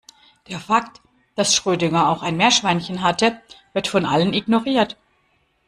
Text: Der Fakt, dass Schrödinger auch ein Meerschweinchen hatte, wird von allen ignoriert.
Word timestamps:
Der 0.47 0.59
Fakt, 0.59 0.99
dass 1.35 1.53
Schrödinger 1.53 2.09
auch 2.09 2.23
ein 2.23 2.35
Meerschweinchen 2.35 3.03
hatte, 3.03 3.39
wird 3.73 3.87
von 3.87 4.07
allen 4.07 4.33
ignoriert. 4.33 4.97